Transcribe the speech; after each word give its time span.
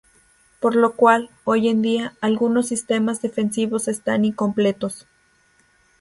Por 0.59 0.73
lo 0.75 0.95
cual, 0.95 1.29
hoy 1.43 1.69
en 1.69 1.83
día, 1.83 2.15
algunos 2.21 2.69
sistemas 2.69 3.21
defensivos 3.21 3.87
están 3.87 4.25
incompletos. 4.25 5.05